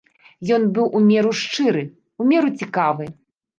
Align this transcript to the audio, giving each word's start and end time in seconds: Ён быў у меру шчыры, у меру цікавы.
Ён 0.55 0.63
быў 0.77 0.87
у 0.99 1.01
меру 1.09 1.35
шчыры, 1.41 1.85
у 2.25 2.29
меру 2.33 2.53
цікавы. 2.63 3.11